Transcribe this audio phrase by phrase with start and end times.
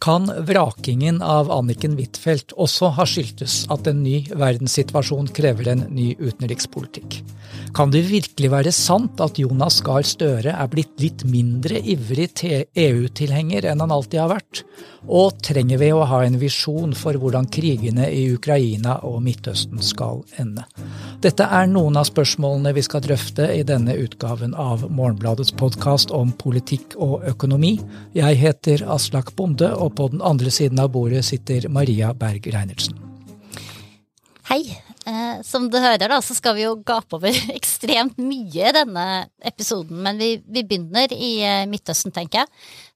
[0.00, 6.14] Kan vrakingen av Anniken Huitfeldt også ha skyldtes at en ny verdenssituasjon krever en ny
[6.16, 7.18] utenrikspolitikk?
[7.76, 13.68] Kan det virkelig være sant at Jonas Gahr Støre er blitt litt mindre ivrig EU-tilhenger
[13.68, 14.62] enn han alltid har vært?
[15.04, 20.24] Og trenger vi å ha en visjon for hvordan krigene i Ukraina og Midtøsten skal
[20.40, 20.64] ende?
[21.20, 26.30] Dette er noen av spørsmålene vi skal drøfte i denne utgaven av Morgenbladets podkast om
[26.40, 27.74] politikk og økonomi.
[28.16, 32.96] Jeg heter Aslak Bonde, og på den andre siden av bordet sitter Maria Berg Reinertsen.
[34.48, 34.62] Hei.
[35.04, 39.06] Eh, som du hører, da, så skal vi jo gape over ekstremt mye i denne
[39.52, 40.00] episoden.
[40.00, 42.52] Men vi, vi begynner i eh, Midtøsten, tenker jeg.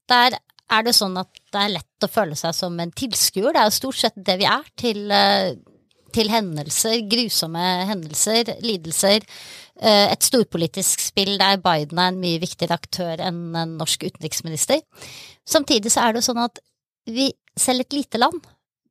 [0.08, 0.40] Der
[0.72, 3.52] er det sånn at det er lett å føle seg som en tilskuer.
[3.52, 5.54] Det er jo stort sett det vi er til, eh,
[6.14, 9.26] til hendelser, grusomme hendelser, lidelser.
[9.80, 14.82] Eh, et storpolitisk spill der Biden er en mye viktigere aktør enn en norsk utenriksminister.
[15.46, 16.62] Samtidig så er det jo sånn at
[17.10, 18.38] vi, selv et lite land,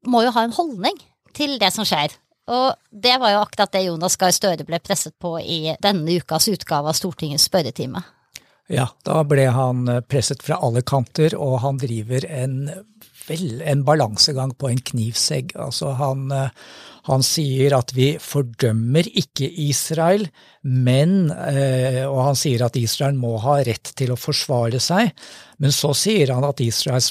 [0.07, 0.99] må jo ha en holdning
[1.33, 2.13] til det som skjer.
[2.51, 6.49] Og det var jo akkurat det Jonas Gahr Støre ble presset på i denne ukas
[6.51, 8.03] utgave av Stortingets spørretime.
[8.71, 12.67] Ja, da ble han presset fra alle kanter, og han driver en,
[13.29, 15.55] en balansegang på en knivsegg.
[15.59, 16.27] Altså han,
[17.09, 20.27] han sier at vi fordømmer ikke Israel,
[20.63, 25.11] men eh, Og han sier at Israel må ha rett til å forsvare seg.
[25.63, 27.09] Men så sier han at Israels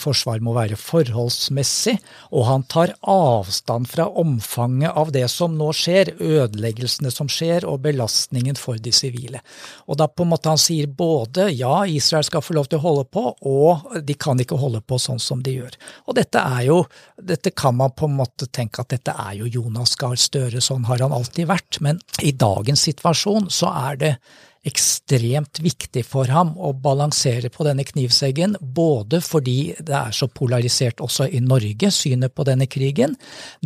[0.00, 1.96] forsvar må være forholdsmessig,
[2.32, 7.82] og han tar avstand fra omfanget av det som nå skjer, ødeleggelsene som skjer, og
[7.84, 9.42] belastningen for de sivile.
[9.88, 12.86] Og da på en måte han sier både ja, Israel skal få lov til å
[12.86, 15.76] holde på, og de kan ikke holde på sånn som de gjør.
[16.06, 16.80] Og dette er jo,
[17.20, 20.86] dette kan man på en måte tenke at dette er jo Jonas Gahr Støre, sånn
[20.88, 21.80] har han alltid vært.
[21.84, 24.14] Men i dagens situasjon så er det
[24.62, 31.02] ekstremt viktig for ham å balansere på denne knivseggen, både fordi det er så polarisert
[31.02, 33.16] også i Norge, synet på denne krigen,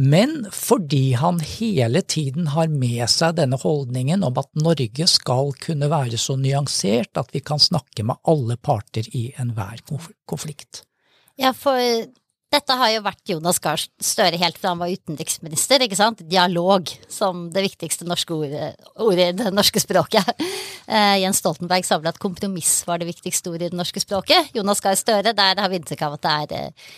[0.01, 5.93] men fordi han hele tiden har med seg denne holdningen om at Norge skal kunne
[5.93, 9.85] være så nyansert at vi kan snakke med alle parter i enhver
[10.25, 10.87] konflikt.
[11.37, 11.77] Ja, for
[12.55, 16.23] dette har jo vært Jonas Gahr Støre helt fra han var utenriksminister, ikke sant?
[16.31, 18.69] Dialog som det viktigste norske ordet,
[19.03, 20.29] ordet i det norske språket.
[20.87, 24.53] Uh, Jens Stoltenberg sa vel at kompromiss var det viktigste ordet i det norske språket.
[24.55, 26.91] Jonas Gahr Støre, der har vi inntrykk av at det er uh,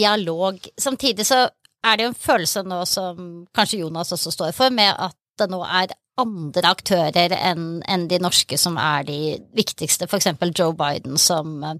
[0.00, 0.60] dialog.
[0.80, 1.44] Samtidig så
[1.82, 5.50] er det jo en følelse nå som kanskje Jonas også står for, med at det
[5.52, 9.18] nå er andre aktører enn en de norske som er de
[9.56, 11.76] viktigste, eksempel Joe Biden som uh,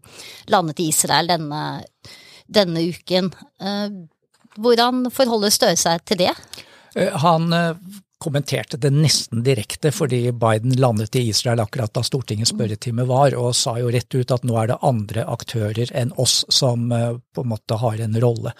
[0.52, 1.62] landet i Israel denne
[2.46, 3.30] denne uken.
[4.58, 6.32] Hvordan forholder Støre seg til det?
[6.96, 7.48] Han
[8.22, 13.56] kommenterte det nesten direkte, fordi Biden landet i Israel akkurat da Stortingets spørretime var, og
[13.58, 17.44] sa jo rett ut at nå er det andre aktører enn oss som eh, på
[17.44, 18.52] en måte har en rolle.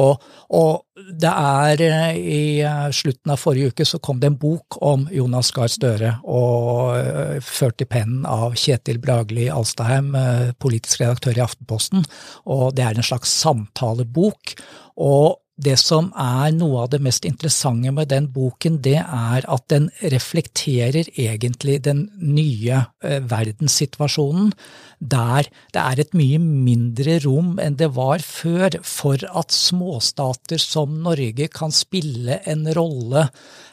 [0.00, 0.24] Og,
[0.56, 4.80] og det er eh, i eh, slutten av forrige uke så kom det en bok
[4.84, 10.14] om Jonas Gahr Støre, og ført i pennen av Kjetil Bragli Alstaheim,
[10.62, 12.04] politisk redaktør i Aftenposten,
[12.48, 14.56] og det er en slags samtalebok.
[15.00, 19.66] og det som er noe av det mest interessante med den boken, det er at
[19.72, 24.52] den reflekterer egentlig den nye eh, verdenssituasjonen,
[25.00, 31.00] der det er et mye mindre rom enn det var før for at småstater som
[31.04, 33.26] Norge kan spille en rolle,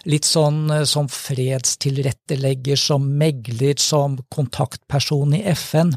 [0.07, 5.95] litt sånn eh, som fredstilrettelegger, som megler, som kontaktperson i FN.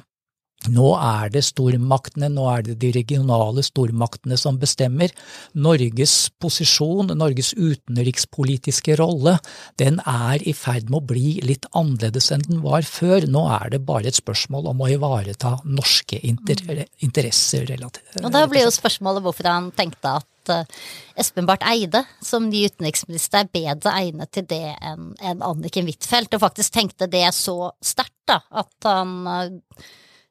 [0.69, 5.13] Nå er det stormaktene, nå er det de regionale stormaktene som bestemmer.
[5.57, 9.39] Norges posisjon, Norges utenrikspolitiske rolle,
[9.81, 13.25] den er i ferd med å bli litt annerledes enn den var før.
[13.25, 16.61] Nå er det bare et spørsmål om å ivareta norske inter
[17.01, 17.73] interesser.
[17.81, 20.85] Og Da blir jo spørsmålet hvorfor han tenkte at eh,
[21.25, 26.45] Espen Barth Eide som ny utenriksminister er bedre egnet til det enn Anniken Huitfeldt, og
[26.45, 29.17] faktisk tenkte det så sterkt at han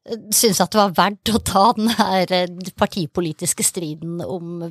[0.08, 4.70] eh, syns at det var verdt å ta den her eh, partipolitiske striden om,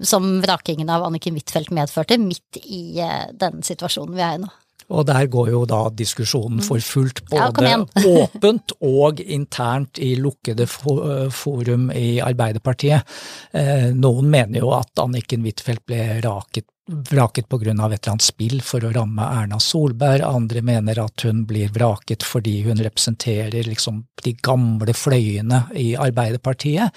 [0.00, 4.52] som vrakingen av Anniken Huitfeldt medførte, midt i eh, den situasjonen vi er i nå.
[4.92, 6.66] Og der går jo da diskusjonen mm.
[6.66, 7.78] for fullt, både ja,
[8.22, 13.14] åpent og internt i lukkede forum i Arbeiderpartiet.
[13.56, 18.16] Eh, noen mener jo at Anniken Huitfeldt ble raket vraket på grunn av et eller
[18.16, 22.82] annet spill for å ramme Erna Solberg, andre mener at hun blir vraket fordi hun
[22.82, 26.90] representerer liksom de gamle fløyene i Arbeiderpartiet,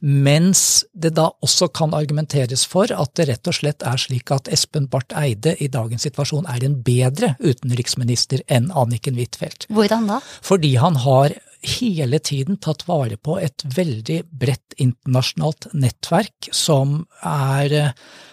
[0.00, 4.50] mens det da også kan argumenteres for at det rett og slett er slik at
[4.52, 9.66] Espen Barth Eide i dagens situasjon er en bedre utenriksminister enn Anniken Huitfeldt.
[9.74, 10.20] Hvordan da?
[10.42, 17.74] Fordi han har hele tiden tatt vare på et veldig bredt internasjonalt nettverk som er
[17.78, 17.92] eh,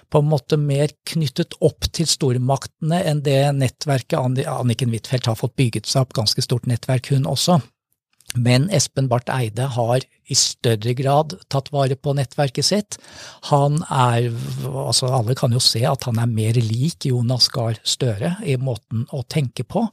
[0.10, 4.18] på en måte mer knyttet opp til stormaktene enn det nettverket
[4.50, 7.60] Anniken Huitfeldt har fått bygget seg opp, ganske stort nettverk hun også.
[8.38, 12.98] Men Espen Barth Eide har i større grad tatt vare på nettverket sitt.
[13.50, 14.30] Han er,
[14.70, 19.06] altså alle kan jo se at han er mer lik Jonas Gahr Støre i måten
[19.16, 19.86] å tenke på.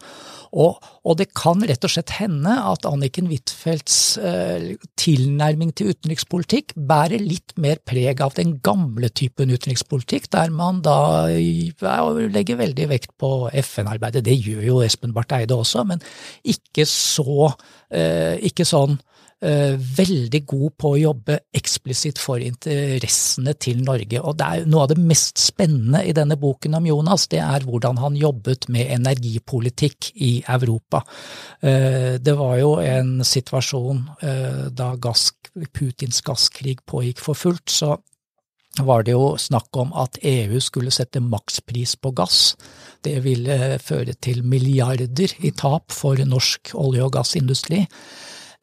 [0.56, 4.69] Og, og, det kan rett og slett hende at Anniken Huitfeldts eh,
[5.00, 11.27] tilnærming til utenrikspolitikk bærer litt mer preg av den gamle typen utenrikspolitikk, der man da
[11.32, 11.99] ja,
[12.32, 14.25] legger veldig vekt på FN-arbeidet.
[14.27, 16.03] Det gjør jo Espen Barth Eide også, men
[16.47, 17.53] ikke så
[17.91, 18.99] eh, ikke sånn
[19.37, 24.21] veldig god på å jobbe eksplisitt for interessene til Norge.
[24.23, 27.67] Og det er noe av det mest spennende i denne boken om Jonas, det er
[27.67, 31.03] hvordan han jobbet med energipolitikk i Europa.
[31.61, 35.31] Uh, det var jo en situasjon uh, da gass,
[35.73, 37.97] Putins gasskrig pågikk for fullt, så
[38.85, 42.41] var det jo snakk om at EU skulle sette makspris på gass.
[43.05, 47.87] Det ville føre til milliarder i tap for norsk olje- og gassindustri.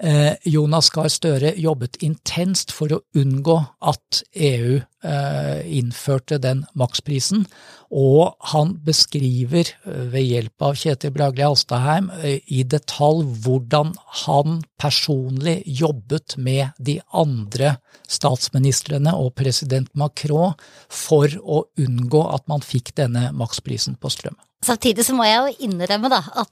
[0.03, 3.55] Eh, Jonas Gahr Støre jobbet intenst for å unngå
[3.87, 7.45] at EU eh, innførte den maksprisen,
[7.87, 13.93] og han beskriver eh, ved hjelp av Kjetil Bragli Alstaheim i detalj hvordan
[14.25, 20.57] han personlig jobbet med de andre statsministrene og president Macron
[20.91, 24.35] for å unngå at man fikk denne maksprisen på strøm.
[24.67, 26.51] Samtidig så må jeg jo innrømme da, at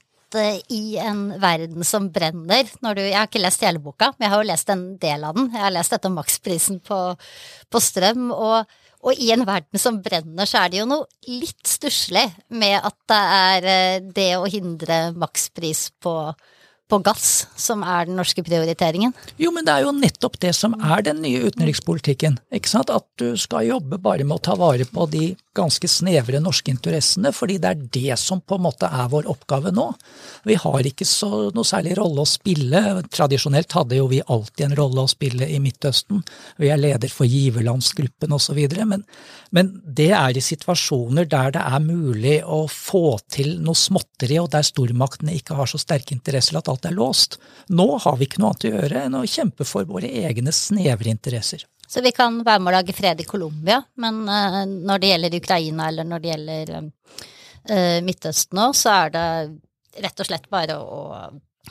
[0.72, 4.32] i en verden som brenner når du, Jeg har ikke lest hele boka, men jeg
[4.32, 5.50] har jo lest en del av den.
[5.52, 7.00] Jeg har lest dette om maksprisen på,
[7.70, 8.30] på strøm.
[8.32, 12.24] Og, og, i en verden som brenner, så er det jo noe litt stusslig
[12.54, 16.14] med at det er eh, det å hindre makspris på,
[16.92, 19.14] på gass som er den norske prioriteringen?
[19.40, 22.38] Jo, men det er jo nettopp det som er den nye utenrikspolitikken.
[22.52, 22.92] ikke sant?
[22.92, 27.32] At du skal jobbe bare med å ta vare på de ganske snevre norske interessene,
[27.34, 29.88] fordi det er det som på en måte er vår oppgave nå.
[30.48, 32.80] Vi har ikke så, noe særlig rolle å spille.
[33.12, 36.22] Tradisjonelt hadde jo vi alltid en rolle å spille i Midtøsten.
[36.62, 38.60] Vi er leder for giverlandsgruppen osv.
[38.88, 39.04] Men,
[39.50, 44.50] men det er i situasjoner der det er mulig å få til noe småtteri, og
[44.54, 47.38] der stormaktene ikke har så sterke interesser at alt er låst.
[47.68, 51.12] Nå har vi ikke noe annet å gjøre enn å kjempe for våre egne snevre
[51.12, 51.66] interesser.
[51.92, 55.38] Så vi kan være med å lage fred i Colombia, men uh, når det gjelder
[55.42, 59.26] Ukraina eller når det gjelder uh, Midtøsten nå, så er det
[60.06, 61.02] rett og slett bare å,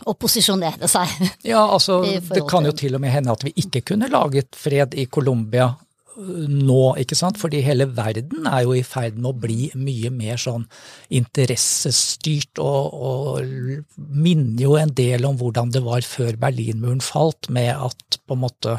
[0.06, 1.16] å posisjonere seg.
[1.52, 4.94] Ja, altså det kan jo til og med hende at vi ikke kunne laget fred
[4.94, 5.72] i Colombia
[6.22, 7.40] nå, ikke sant?
[7.40, 10.66] Fordi hele verden er jo i ferd med å bli mye mer sånn
[11.18, 17.72] interessestyrt, og, og minner jo en del om hvordan det var før Berlinmuren falt, med
[17.74, 18.78] at på en måte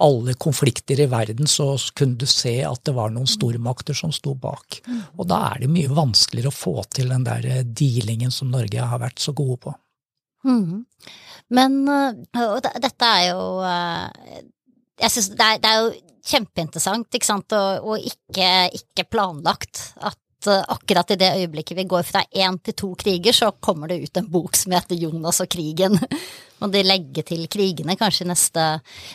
[0.00, 4.32] alle konflikter i verden så kunne du se at det var noen stormakter som sto
[4.40, 4.80] bak.
[4.88, 5.02] Mm.
[5.20, 9.02] Og da er det mye vanskeligere å få til den der dealingen som Norge har
[9.02, 9.74] vært så gode på.
[10.48, 10.84] Mm.
[11.54, 14.40] Men og dette er jo eh,
[15.00, 15.92] Jeg syns det, det, er jo
[16.24, 19.90] kjempeinteressant, ikke sant, og, og ikke, ikke, planlagt.
[20.00, 20.18] At
[20.50, 24.02] uh, akkurat i det øyeblikket vi går fra én til to kriger, så kommer det
[24.04, 25.98] ut en bok som heter Jonas og krigen.
[26.62, 28.64] og de legger til krigene kanskje neste,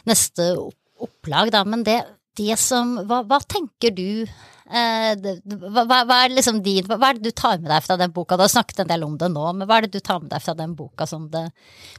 [0.09, 0.51] neste
[1.00, 1.63] opplag, da.
[1.67, 2.01] Men det,
[2.39, 7.31] det som hva, hva, tenker du eh, hva, hva, er liksom din, hva, er det
[7.31, 8.38] du tar med deg fra den boka?
[8.38, 10.31] Du har snakket en del om det nå, men hva er det du tar med
[10.33, 11.48] deg fra den boka som det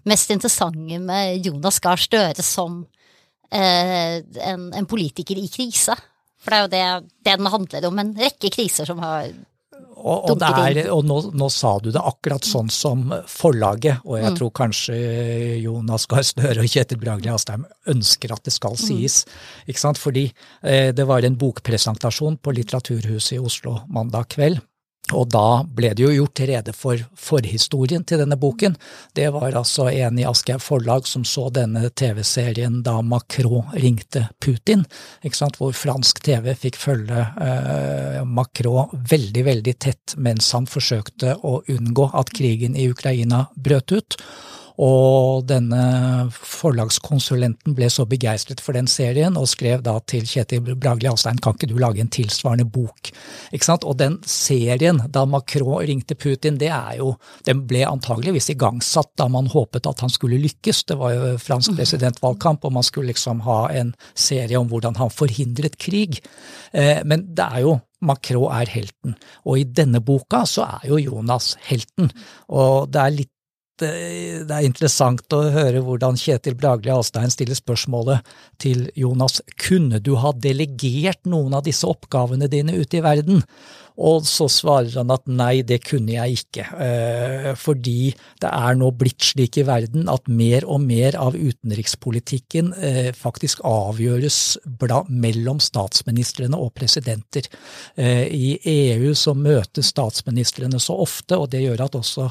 [0.09, 2.83] mest interessante med Jonas Gahr Støre som
[3.51, 5.97] Eh, en, en, politiker i krise.
[6.41, 8.03] For det er jo det, det den handler om.
[8.03, 9.31] En rekke kriser som har
[10.01, 14.33] og, og, er, og nå, nå, sa du det akkurat sånn som forlaget, og jeg
[14.33, 14.39] mm.
[14.39, 14.97] tror kanskje
[15.61, 18.81] Jonas Gahr Støre og Kjetil Bragli Astheim ønsker at det skal mm.
[18.81, 19.21] sies.
[19.27, 19.69] Mm.
[19.73, 20.01] Ikke sant?
[20.01, 24.63] Fordi eh, det var en bokpresentasjon på Litteraturhuset i Oslo mandag kveld.
[25.17, 28.77] Og da ble det jo gjort rede for forhistorien til denne boken.
[29.17, 34.85] Det var altså en i Aschehoug forlag som så denne TV-serien da Macron ringte Putin,
[35.59, 42.11] hvor fransk TV fikk følge eh, Macron veldig, veldig tett mens han forsøkte å unngå
[42.15, 44.19] at krigen i Ukraina brøt ut.
[44.81, 51.09] Og denne forlagskonsulenten ble så begeistret for den serien og skrev da til Kjetil Bragli
[51.11, 53.11] Alstein kan ikke du lage en tilsvarende bok?
[53.53, 53.85] Ikke sant?
[53.85, 57.13] Og den serien da Macron ringte Putin, det er jo,
[57.45, 60.87] den ble antageligvis igangsatt da man håpet at han skulle lykkes.
[60.89, 65.13] Det var jo fransk presidentvalgkamp, og man skulle liksom ha en serie om hvordan han
[65.13, 66.23] forhindret krig.
[66.73, 69.13] Eh, men det er jo Macron er helten,
[69.45, 72.09] og i denne boka så er jo Jonas helten.
[72.49, 73.35] Og det er litt
[73.81, 78.27] det er interessant å høre hvordan Kjetil Bragli Alstein stiller spørsmålet
[78.63, 83.45] til Jonas kunne du ha delegert noen av disse oppgavene dine ute i verden?
[84.01, 88.89] Og så svarer han at nei, det kunne jeg ikke, eh, fordi det er nå
[88.97, 94.41] blitt slik i verden at mer og mer av utenrikspolitikken eh, faktisk avgjøres
[95.11, 97.51] mellom statsministrene og presidenter.
[97.97, 102.31] Eh, I EU så møtes statsministrene så ofte, og det gjør at også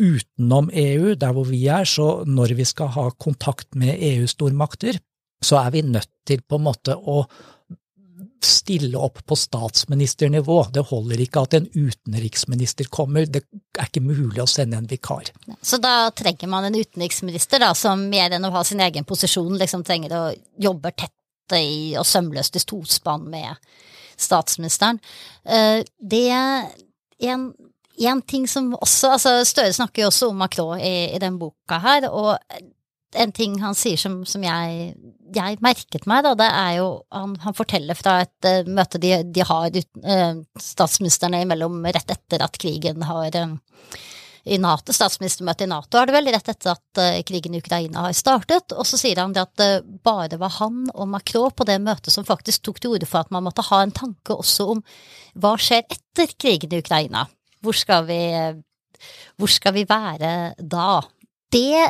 [0.00, 4.98] utenom EU, der hvor vi er, så når vi skal ha kontakt med EU-stormakter,
[5.44, 7.24] så er vi nødt til på en måte å
[8.44, 10.58] stille opp på statsministernivå.
[10.74, 13.44] Det holder ikke at en utenriksminister kommer, det
[13.78, 15.30] er ikke mulig å sende en vikar.
[15.64, 19.56] Så da trenger man en utenriksminister da, som mer enn å ha sin egen posisjon,
[19.60, 20.24] liksom trenger å
[20.60, 23.56] jobbe tett i og sømløst i tospann med
[24.20, 25.00] statsministeren.
[25.44, 27.48] Eh, det en
[27.98, 31.78] en ting som også altså Støre snakker jo også om Macron i, i den boka
[31.82, 32.38] her, og
[33.14, 34.94] en ting han sier som, som jeg,
[35.34, 39.12] jeg, merket meg, da, det er jo Han, han forteller fra et uh, møte de,
[39.30, 43.54] de har uh, statsministrene imellom rett etter at krigen har uh,
[44.44, 48.08] i NATO, statsministermøtet i Nato er det vel rett etter at uh, krigen i Ukraina
[48.08, 49.70] har startet, og så sier han det at det
[50.04, 53.32] bare var han og Macron på det møtet som faktisk tok til orde for at
[53.34, 54.84] man måtte ha en tanke også om
[55.40, 57.24] hva skjer etter krigen i Ukraina.
[57.64, 58.20] Hvor skal vi,
[59.40, 61.00] hvor skal vi være da?
[61.54, 61.88] Det,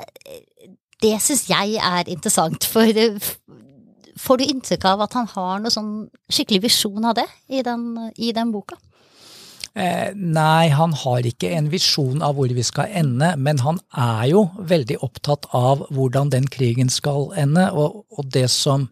[1.02, 3.02] det syns jeg er interessant, for
[4.20, 5.94] får du inntrykk av at han har noe sånn
[6.32, 8.78] skikkelig visjon av det i den, i den boka?
[9.74, 14.28] Eh, nei, han har ikke en visjon av hvor vi skal ende, men han er
[14.30, 17.66] jo veldig opptatt av hvordan den krigen skal ende.
[17.74, 18.86] Og, og det, som,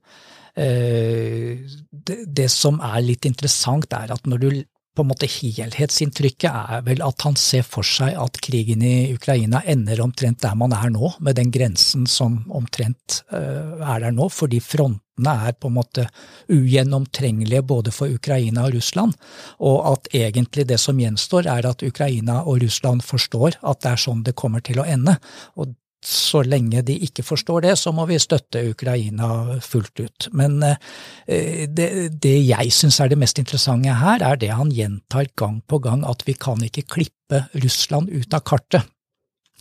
[0.59, 1.63] eh,
[1.93, 4.49] det, det, som er litt interessant, er at når du
[4.93, 9.63] på en måte helhetsinntrykket er vel at han ser for seg at krigen i Ukraina
[9.69, 14.29] ender omtrent der man er nå, med den grensen som omtrent uh, er der nå,
[14.29, 16.07] fordi frontene er på en måte
[16.53, 19.17] ugjennomtrengelige både for Ukraina og Russland,
[19.65, 24.05] og at egentlig det som gjenstår er at Ukraina og Russland forstår at det er
[24.05, 25.17] sånn det kommer til å ende.
[25.57, 25.73] og
[26.03, 30.29] så lenge de ikke forstår det, så må vi støtte Ukraina fullt ut.
[30.35, 31.89] Men eh, det,
[32.23, 36.03] det jeg syns er det mest interessante her, er det han gjentar gang på gang,
[36.09, 38.89] at vi kan ikke klippe Russland ut av kartet.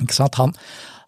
[0.01, 0.53] Han,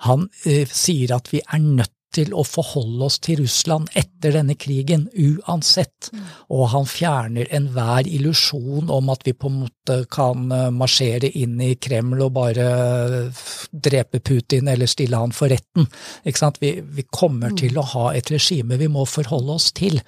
[0.06, 4.56] han uh, sier at vi er nødt til å forholde oss til Russland etter denne
[4.60, 6.10] krigen, uansett.
[6.14, 6.24] Mm.
[6.56, 11.60] Og han fjerner enhver illusjon om at vi på en måte kan eh, marsjere inn
[11.64, 12.70] i Kreml og bare
[13.72, 15.90] drepe Putin eller stille han for retten.
[16.60, 17.60] Vi, vi, kommer mm.
[17.60, 20.00] til å ha et regime vi må forholde oss til.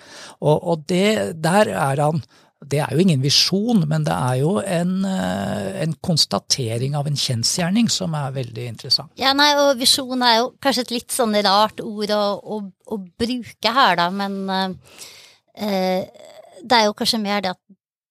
[0.42, 2.24] Og, og det, der er han
[2.64, 7.18] det er jo ingen visjon, men det er jo en, eh, en konstatering av en
[7.20, 9.12] kjensgjerning som er veldig interessant.
[9.20, 12.62] Ja, nei, og visjon er jo kanskje et litt sånn rart ord å, å,
[12.96, 14.50] å bruke her, da, men
[15.54, 16.08] eh,
[16.64, 17.62] det er jo kanskje mer det at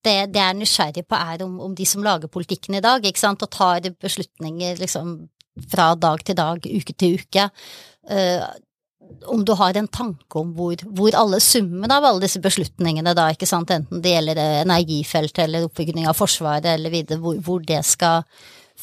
[0.04, 3.22] det, jeg er nysgjerrig på, er om, om, de som lager politikken i dag, ikke
[3.22, 5.16] sant, og tar beslutninger liksom
[5.72, 7.48] fra dag til dag, uke til uke.
[8.10, 8.44] Uh,
[9.26, 13.30] om du har en tanke om hvor, hvor, alle summen av alle disse beslutningene, da,
[13.32, 17.80] ikke sant, enten det gjelder energifelt eller oppbygging av Forsvaret eller videre, hvor, hvor, det
[17.86, 18.24] skal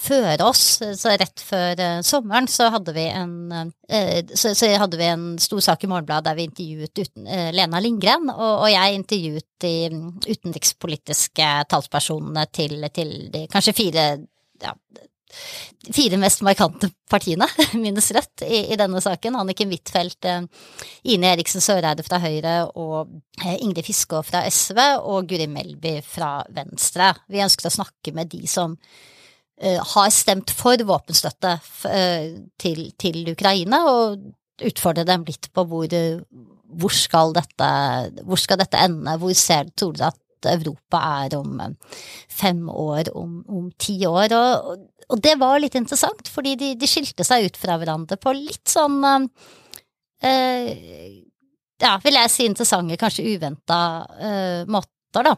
[0.01, 0.79] føre oss.
[0.97, 3.67] Så rett før uh, sommeren så hadde vi en uh,
[4.33, 7.83] så, så, hadde vi en stor sak i Morgenbladet der vi intervjuet uten, uh, Lena
[7.83, 9.75] Lindgren, og, og, jeg intervjuet de
[10.31, 14.05] utenrikspolitiske talspersonene til, til de kanskje fire
[14.61, 14.73] ja,
[15.93, 17.47] fire mest markante partiene,
[17.83, 19.37] minus Rødt, i, i, denne saken.
[19.39, 20.43] Anniken Huitfeldt, eh,
[21.13, 26.39] Ine Eriksen Søreide fra Høyre og eh, Ingrid Fiskå fra SV og Guri Melby fra
[26.53, 27.13] Venstre.
[27.31, 31.57] Vi ønsket å snakke med de som uh, har stemt for våpenstøtte
[32.61, 37.69] til, til, Ukraina, og utfordre dem litt på hvor, hvor, skal, dette,
[38.25, 39.17] hvor skal dette ende?
[39.21, 40.19] Hvor ser tror dere at
[40.49, 41.59] Europa er om
[42.29, 44.33] fem år, om, om ti år.
[44.37, 48.33] Og, og det var litt interessant, fordi de, de, skilte seg ut fra hverandre på
[48.37, 49.01] litt sånn
[50.23, 50.69] eh,
[51.81, 53.81] Ja, vil jeg si interessante, kanskje uventa
[54.21, 55.35] eh, måter, da.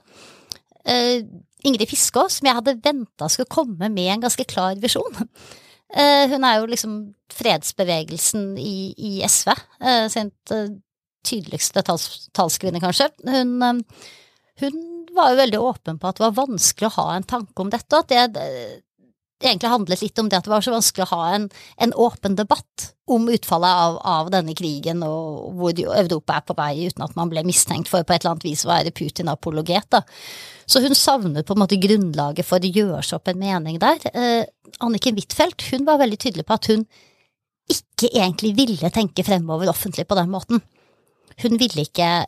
[0.85, 1.25] Eh,
[1.63, 5.21] Ingrid Fiskå, som jeg hadde venta skulle komme med en ganske klar visjon.
[5.93, 6.93] Eh, hun er jo liksom
[7.29, 10.71] fredsbevegelsen i, i SV, eh, sin eh,
[11.21, 13.11] tydeligste tals, talskvinne, kanskje.
[13.29, 13.83] Hun,
[14.63, 14.79] hun
[15.13, 17.93] var jo veldig åpen på at det var vanskelig å ha en tanke om dette,
[17.93, 18.49] og at det
[19.43, 21.47] egentlig handlet litt om det at det var så vanskelig å ha en,
[21.83, 26.71] en åpen debatt om utfallet av, av, denne krigen, og hvor Europa er på vei,
[26.87, 29.99] uten at man ble mistenkt for på et eller annet vis å være Putin-apologet.
[30.65, 34.05] Så hun savnet på en måte grunnlaget for å gjøre seg opp en mening der.
[34.13, 34.45] Eh,
[34.83, 36.87] Anniken Huitfeldt hun var veldig tydelig på at hun
[37.71, 40.63] ikke egentlig ville tenke fremover offentlig på den måten.
[41.43, 42.23] Hun ville ikke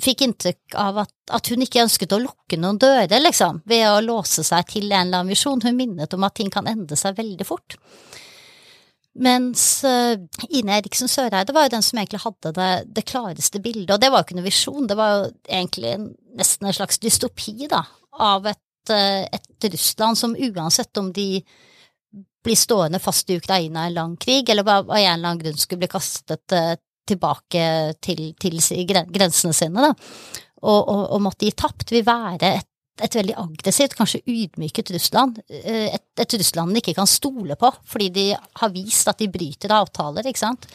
[0.00, 4.00] fikk inntrykk av at, at, hun ikke ønsket å lukke noen dører, liksom, ved å
[4.04, 5.60] låse seg til en eller annen visjon.
[5.60, 7.76] Hun minnet om at ting kan endre seg veldig fort.
[9.12, 10.16] Mens uh,
[10.48, 14.08] Ine Eriksen Søreide var jo den som egentlig hadde det, det, klareste bildet, og det
[14.08, 15.98] var jo ikke noen visjon, det var jo egentlig
[16.38, 17.82] nesten en slags dystopi, da,
[18.24, 21.42] av et, uh, et Russland som uansett om de
[22.42, 25.60] blir stående fast i Ukraina i en lang krig, eller av en eller annen grunn
[25.60, 26.72] skulle bli kastet uh,
[27.08, 27.64] tilbake
[28.04, 29.94] til, til grensene sine, da,
[30.62, 32.68] og, og, og måtte gi tapt, vil være et,
[33.02, 35.40] et veldig aggressivt, kanskje ydmyket Russland.
[35.48, 39.30] Eh, et, et Russland de ikke kan stole på, fordi de har vist at de
[39.32, 40.68] bryter avtaler, ikke sant.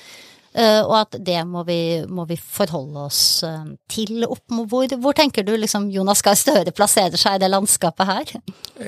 [0.56, 4.26] Eh, og at det må vi, må vi forholde oss eh, til.
[4.26, 8.32] Hvor, hvor, tenker du liksom Jonas Gahr Støre plasserer seg i det landskapet her?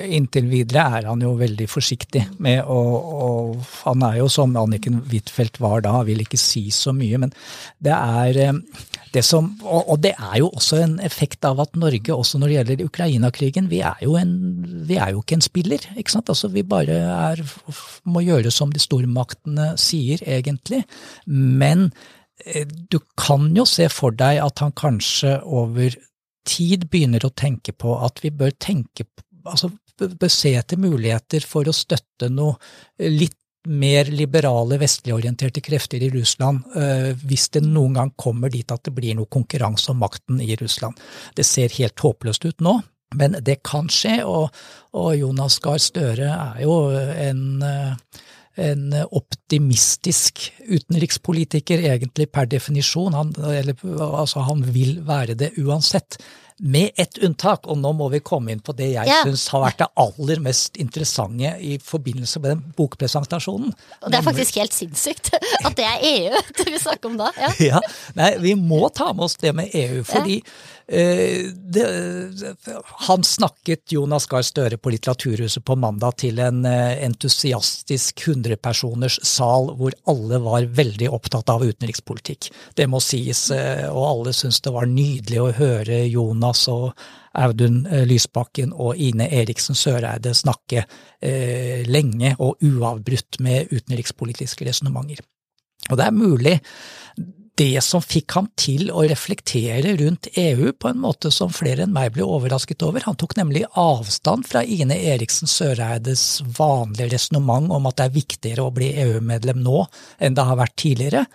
[0.08, 2.80] Inntil videre er han jo veldig forsiktig med å
[3.20, 7.32] og Han er jo som Anniken Huitfeldt var da, vil ikke si så mye, men
[7.82, 8.58] det er eh,
[9.14, 12.56] det som Og det er jo også en effekt av at Norge, også når det
[12.56, 15.86] gjelder Ukraina-krigen, vi, vi, er jo ikke en spiller.
[15.96, 16.30] ikke sant?
[16.30, 17.42] Altså Vi bare er,
[18.04, 20.84] må gjøre som de stormaktene sier, egentlig.
[21.26, 21.49] Men
[22.44, 25.96] eh, du kan jo se for deg at han kanskje over
[26.48, 29.04] tid begynner å tenke på at vi bør tenke
[29.44, 32.56] altså bør se etter muligheter for å støtte noe
[33.04, 33.36] litt
[33.68, 38.94] mer liberale, vestligorienterte krefter i Russland eh, hvis det noen gang kommer dit at det
[38.96, 40.96] blir noe konkurranse om makten i Russland.
[41.36, 42.78] Det ser helt håpløst ut nå,
[43.20, 44.48] men det kan skje, og,
[44.96, 47.44] og Jonas Gahr Støre er jo en
[48.58, 53.14] en optimistisk utenrikspolitiker, egentlig per definisjon.
[53.14, 53.78] Han, eller,
[54.10, 56.20] altså, han vil være det uansett.
[56.60, 59.22] Med ett unntak, og nå må vi komme inn på det jeg ja.
[59.24, 63.70] syns har vært det aller mest interessante i forbindelse med den bokpresentasjonen.
[64.02, 66.42] Og det er faktisk helt sinnssykt at det er EU
[66.74, 67.30] vi snakker om da.
[67.40, 67.54] Ja.
[67.70, 67.80] ja.
[68.18, 70.52] Nei, vi må ta med oss det med EU, fordi ja.
[70.92, 71.86] Eh, det,
[72.84, 79.70] han snakket Jonas Gahr Støre på Litteraturhuset på mandag til en eh, entusiastisk 100-personers sal
[79.78, 82.50] hvor alle var veldig opptatt av utenrikspolitikk.
[82.74, 86.90] Det må sies, eh, og alle syntes det var nydelig å høre Jonas og
[87.38, 90.82] Audun Lysbakken og Ine Eriksen Søreide snakke
[91.86, 95.22] lenge og uavbrutt med utenrikspolitiske resonnementer.
[95.92, 96.56] Og det er mulig
[97.60, 101.92] det som fikk ham til å reflektere rundt EU på en måte som flere enn
[101.92, 103.04] meg ble overrasket over.
[103.04, 108.64] Han tok nemlig avstand fra Ine Eriksen Søreides vanlige resonnement om at det er viktigere
[108.64, 109.84] å bli EU-medlem nå
[110.24, 111.26] enn det har vært tidligere.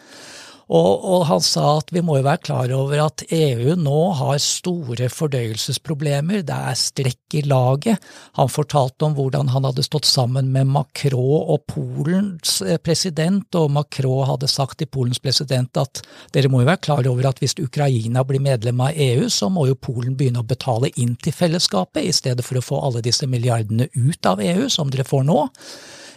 [0.66, 4.40] Og, og, han sa at vi må jo være klar over at EU nå har
[4.42, 8.02] store fordøyelsesproblemer, det er strekk i laget.
[8.40, 13.70] Han fortalte om hvordan han hadde stått sammen med Macron og Polens eh, president, og
[13.76, 16.02] Macron hadde sagt til Polens president at
[16.34, 19.68] dere må jo være klar over at hvis Ukraina blir medlem av EU, så må
[19.70, 23.30] jo Polen begynne å betale inn til fellesskapet, i stedet for å få alle disse
[23.30, 25.46] milliardene ut av EU, som dere får nå.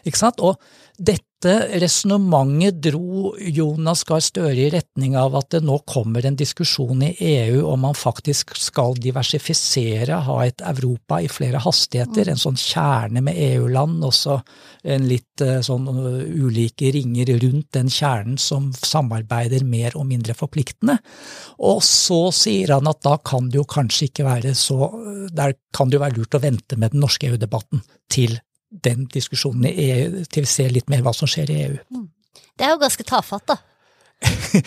[0.06, 0.42] Ikke sant?
[0.44, 0.58] Og
[0.98, 7.04] dette resonnementet dro Jonas Gahr Støre i retning av at det nå kommer en diskusjon
[7.06, 12.58] i EU om man faktisk skal diversifisere, ha et Europa i flere hastigheter, en sånn
[12.58, 14.40] kjerne med EU-land, og så
[14.82, 20.34] en litt eh, sånn uh, ulike ringer rundt den kjernen som samarbeider mer og mindre
[20.34, 20.98] forpliktende.
[21.62, 24.76] Og så sier han at da kan det jo kanskje ikke være så
[25.34, 28.38] Der kan det jo være lurt å vente med den norske EU-debatten til
[28.70, 31.80] den diskusjonen i EU, til vi ser litt mer hva som skjer i EU.
[31.94, 32.06] Mm.
[32.58, 33.58] Det er jo ganske tafatt, da.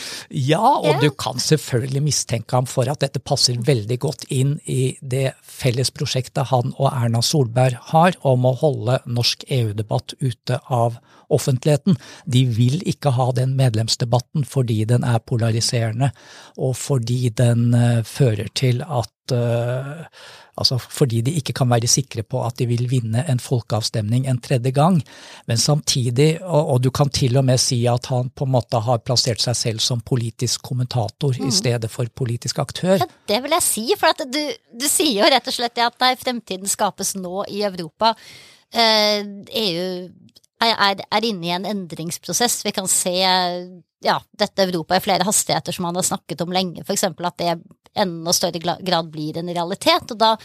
[0.52, 1.02] ja, og yeah.
[1.04, 5.92] du kan selvfølgelig mistenke ham for at dette passer veldig godt inn i det felles
[5.92, 12.00] prosjektet han og Erna Solberg har om å holde norsk EU-debatt ute av offentligheten.
[12.26, 16.14] De vil ikke ha den medlemsdebatten fordi den er polariserende,
[16.56, 20.06] og fordi den uh, fører til at uh,
[20.60, 24.40] Altså fordi de ikke kan være sikre på at de vil vinne en folkeavstemning en
[24.44, 25.00] tredje gang.
[25.48, 28.82] Men samtidig, og, og du kan til og med si at han på en måte
[28.84, 31.48] har plassert seg selv som politisk kommentator mm.
[31.48, 33.00] i stedet for politisk aktør.
[33.00, 34.42] Ja, det vil jeg si, for du,
[34.76, 38.14] du, sier jo rett og slett at nei, fremtiden skapes nå i Europa.
[38.72, 39.24] Eh,
[39.64, 39.88] EU
[40.62, 42.62] er, er inne i en endringsprosess.
[42.68, 43.16] Vi kan se
[44.02, 47.04] ja, dette Europa i flere hastigheter som man har snakket om lenge, f.eks.
[47.04, 47.56] at det
[48.02, 50.12] enda større grad blir en realitet.
[50.12, 50.36] Og da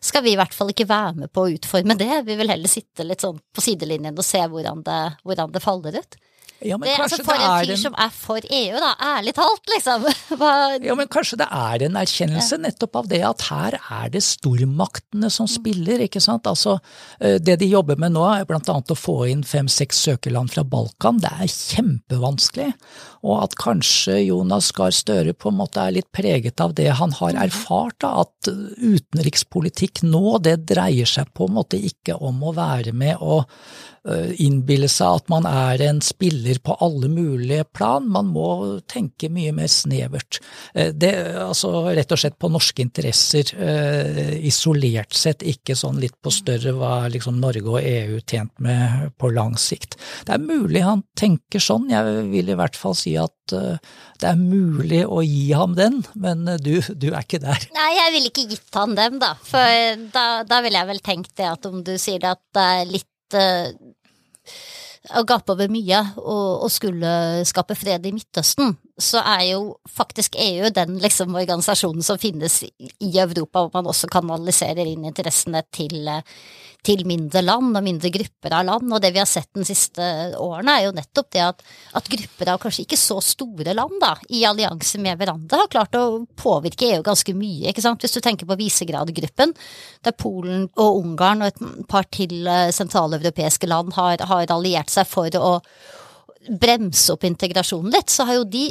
[0.00, 2.22] skal vi i hvert fall ikke være med på å utforme det.
[2.28, 5.98] Vi vil heller sitte litt sånn på sidelinjen og se hvordan det, hvordan det faller
[5.98, 6.20] ut.
[6.60, 7.78] Ja, det, altså for en fyr en...
[7.80, 10.04] som er for EU, da, ærlig talt, liksom.
[10.86, 15.30] Ja, men kanskje det er en erkjennelse nettopp av det at her er det stormaktene
[15.32, 15.52] som mm.
[15.54, 16.48] spiller, ikke sant.
[16.50, 16.76] Altså,
[17.20, 20.64] eh, det de jobber med nå er blant annet å få inn fem-seks søkerland fra
[20.68, 21.22] Balkan.
[21.22, 22.70] Det er kjempevanskelig.
[23.24, 27.14] Og at kanskje Jonas Gahr Støre på en måte er litt preget av det han
[27.20, 27.44] har mm.
[27.46, 32.92] erfart, da, at utenrikspolitikk nå, det dreier seg på en måte ikke om å være
[32.96, 33.48] med og
[34.08, 38.08] Eh, innbille seg at man er en spiller på alle mulige plan.
[38.10, 40.40] Man må tenke mye mer snevert.
[40.74, 41.12] Eh, det,
[41.44, 46.74] altså rett og slett på norske interesser, eh, isolert sett, ikke sånn litt på større
[46.76, 49.98] hva liksom Norge og EU tjent med på lang sikt.
[50.26, 54.38] Det er mulig han tenker sånn, jeg vil i hvert fall si at det er
[54.38, 57.64] mulig å gi ham den, men du, du er ikke der.
[57.74, 59.32] Nei, jeg ville ikke gitt han dem, da.
[59.42, 62.92] For da, da ville jeg vel tenkt det at om du sier at det er
[62.94, 63.16] litt
[65.16, 67.10] å gape over mye og, og, skulle
[67.48, 73.10] skape fred i Midtøsten, så er jo faktisk EU den liksom organisasjonen som finnes i
[73.10, 76.10] Europa, hvor man også kanaliserer inn interessene til,
[76.86, 78.92] til mindre land og mindre grupper av land.
[78.92, 80.04] Og det vi har sett de siste
[80.40, 81.64] årene, er jo nettopp det at,
[81.98, 85.98] at grupper av kanskje ikke så store land da, i allianse med hverandre har klart
[85.98, 87.70] å påvirke EU ganske mye.
[87.70, 88.02] ikke sant?
[88.04, 89.54] Hvis du tenker på Visegrad-gruppen,
[90.06, 95.08] der Polen og Ungarn og et par til eh, sentraleuropeiske land har, har alliert seg
[95.08, 95.58] for å
[96.60, 98.64] bremse opp integrasjonen litt, så har jo de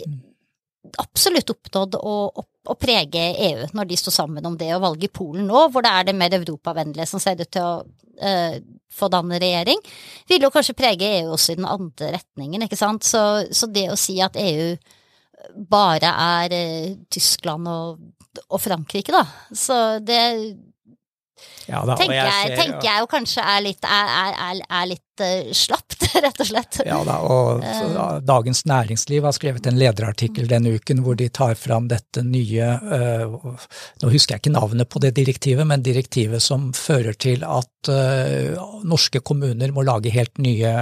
[0.98, 2.46] absolutt oppnådd å, å,
[2.80, 4.72] prege EU når de står sammen om det.
[4.76, 7.74] Og valget Polen nå, hvor det er det mer europavennlige som ser ut til å
[8.22, 8.60] eh,
[8.94, 9.82] få danne regjering,
[10.30, 13.08] vil jo kanskje prege EU også i den andre retningen, ikke sant.
[13.08, 13.24] Så,
[13.56, 14.74] så det å si at EU
[15.70, 18.02] bare er eh, Tyskland og,
[18.50, 19.24] og Frankrike, da,
[19.56, 20.20] så det
[21.70, 25.24] ja, da, tenker, jeg, ser, tenker, jeg, jo kanskje er litt, er, er, er litt
[25.24, 26.80] uh, slapt, rett og slett.
[26.88, 28.16] Ja da, og så, eh.
[28.26, 33.58] Dagens Næringsliv har skrevet en lederartikkel denne uken hvor de tar fram dette nye uh,
[34.02, 38.82] Nå husker jeg ikke navnet på det direktivet, men direktivet som fører til at uh,
[38.88, 40.74] norske kommuner må lage helt nye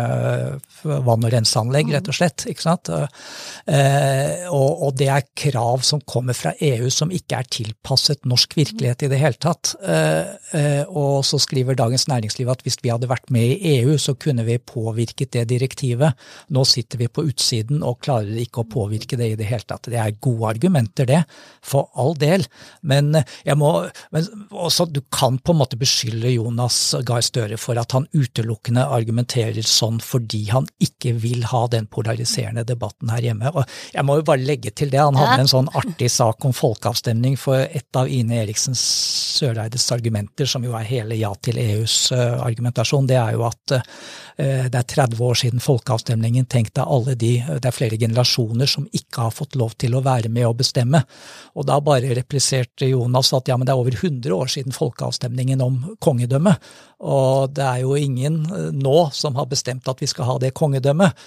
[0.83, 2.45] vann- og renseanlegg, rett og slett.
[2.49, 2.89] ikke sant?
[2.91, 9.05] Og, og, det er krav som kommer fra EU som ikke er tilpasset norsk virkelighet
[9.05, 9.73] i det hele tatt.
[9.81, 14.15] Eh, og så skriver Dagens Næringsliv at hvis vi hadde vært med i EU, så
[14.19, 16.17] kunne vi påvirket det direktivet.
[16.53, 19.89] Nå sitter vi på utsiden og klarer ikke å påvirke det i det hele tatt.
[19.89, 21.23] Det er gode argumenter, det,
[21.65, 22.45] for all del.
[22.81, 23.71] Men jeg må
[24.11, 28.85] men også, du kan på en måte beskylde Jonas Gahr Støre for at han utelukkende
[28.93, 33.51] argumenterer sånn fordi han ikke vil ha den polariserende debatten her hjemme.
[33.53, 36.55] Og jeg må jo bare legge til det, han hadde en sånn artig sak om
[36.55, 38.81] folkeavstemning for et av Ine Eriksens
[39.37, 43.75] Søreides argumenter som jo er hele ja til EUs uh, argumentasjon, det er jo at
[43.77, 46.47] uh, det er 30 år siden folkeavstemningen.
[46.49, 50.03] Tenk deg alle de, det er flere generasjoner som ikke har fått lov til å
[50.05, 51.03] være med å bestemme.
[51.57, 55.63] Og da bare repliserte Jonas at ja, men det er over 100 år siden folkeavstemningen
[55.65, 56.69] om kongedømmet.
[57.09, 58.43] Og det er jo ingen
[58.77, 61.25] nå som har bestemt at vi skal ha det kongedømmet.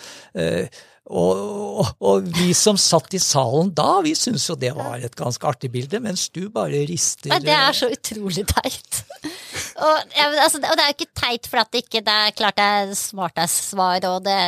[1.11, 5.47] Og, og, vi som satt i salen da, vi syntes jo det var et ganske
[5.49, 9.01] artig bilde, mens du bare rister Nei, Det er så utrolig teit.
[9.87, 12.61] og, altså, og, det er jo ikke teit for at det ikke det er klart
[12.61, 14.39] det er smartest svar, og det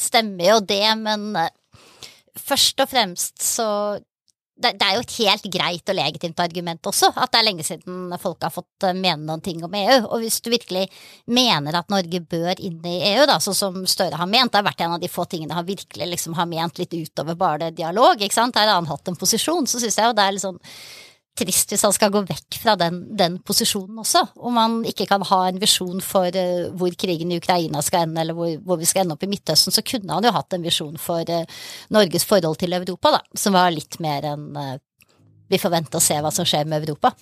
[0.00, 1.52] stemmer jo det, men eh,
[2.42, 3.68] først og fremst så
[4.54, 8.14] det, er jo et helt greit og legitimt argument også, at det er lenge siden
[8.22, 9.96] folk har fått eh, mene noen ting om EU.
[10.06, 10.84] Og hvis du virkelig
[11.26, 14.68] mener at Norge bør inn i EU, da, sånn som Støre har ment, det har
[14.68, 18.22] vært en av de få tingene han virkelig liksom har ment litt utover bare dialog,
[18.22, 20.46] ikke sant, her har han hatt en posisjon, så syns jeg jo det er litt
[20.46, 20.62] sånn
[21.38, 24.22] trist hvis han skal gå vekk fra den, den, posisjonen også.
[24.38, 28.22] Om han ikke kan ha en visjon for uh, hvor krigen i Ukraina skal ende,
[28.22, 30.66] eller hvor, hvor, vi skal ende opp i Midtøsten, så kunne han jo hatt en
[30.66, 31.62] visjon for uh,
[31.94, 34.76] Norges forhold til Europa, da, som var litt mer enn uh,
[35.54, 37.12] vi får vente og se hva som skjer med Europa.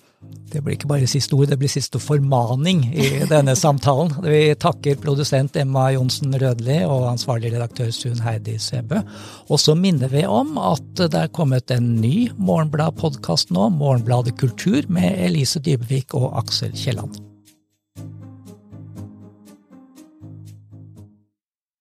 [0.53, 4.13] Det blir ikke bare siste ord, det blir siste formaning i denne samtalen.
[4.23, 9.01] Vi takker produsent Emma Johnsen Rødli og ansvarlig redaktør Sun Heidi Sebø.
[9.49, 14.81] Og så minner vi om at det er kommet en ny Morgenblad-podkast nå, Morgenbladet kultur,
[14.87, 17.32] med Elise Dybevik og Aksel Kielland.